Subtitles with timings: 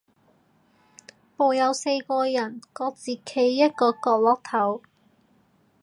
[1.37, 4.81] 部有四個人，各自企一個角落頭